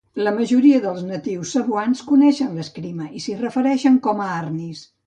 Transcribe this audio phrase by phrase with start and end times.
[0.27, 4.89] La majoria dels natius cebuans coneixen Eskrima i s'hi refereixen com a "Arnis".